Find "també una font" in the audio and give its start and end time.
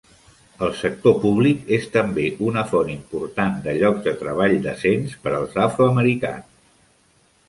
1.95-2.89